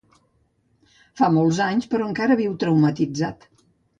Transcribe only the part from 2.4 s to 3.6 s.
viu traumatitzat.